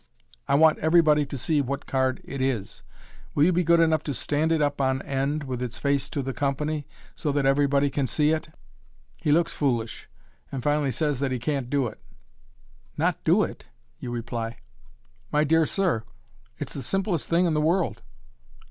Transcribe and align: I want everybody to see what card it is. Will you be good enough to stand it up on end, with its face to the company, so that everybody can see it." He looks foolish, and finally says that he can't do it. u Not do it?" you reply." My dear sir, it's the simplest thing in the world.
I 0.47 0.55
want 0.55 0.79
everybody 0.79 1.27
to 1.27 1.37
see 1.37 1.61
what 1.61 1.85
card 1.85 2.21
it 2.23 2.41
is. 2.41 2.81
Will 3.35 3.43
you 3.43 3.53
be 3.53 3.63
good 3.63 3.79
enough 3.79 4.01
to 4.05 4.15
stand 4.15 4.51
it 4.51 4.59
up 4.59 4.81
on 4.81 5.03
end, 5.03 5.43
with 5.43 5.61
its 5.61 5.77
face 5.77 6.09
to 6.09 6.23
the 6.23 6.33
company, 6.33 6.87
so 7.13 7.31
that 7.31 7.45
everybody 7.45 7.91
can 7.91 8.07
see 8.07 8.31
it." 8.31 8.47
He 9.17 9.31
looks 9.31 9.53
foolish, 9.53 10.09
and 10.51 10.63
finally 10.63 10.91
says 10.91 11.19
that 11.19 11.31
he 11.31 11.37
can't 11.37 11.69
do 11.69 11.85
it. 11.85 11.99
u 12.01 12.17
Not 12.97 13.23
do 13.23 13.43
it?" 13.43 13.65
you 13.99 14.09
reply." 14.09 14.57
My 15.31 15.43
dear 15.43 15.67
sir, 15.67 16.03
it's 16.57 16.73
the 16.73 16.81
simplest 16.81 17.27
thing 17.29 17.45
in 17.45 17.53
the 17.53 17.61
world. 17.61 18.01